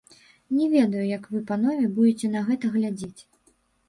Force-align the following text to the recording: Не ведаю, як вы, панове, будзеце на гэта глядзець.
Не 0.59 0.69
ведаю, 0.75 1.03
як 1.09 1.27
вы, 1.33 1.41
панове, 1.51 1.89
будзеце 1.97 2.31
на 2.37 2.41
гэта 2.47 2.71
глядзець. 2.77 3.21